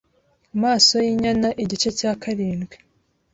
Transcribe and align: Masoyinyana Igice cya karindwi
Masoyinyana 0.61 1.49
Igice 1.63 1.89
cya 1.99 2.11
karindwi 2.21 2.75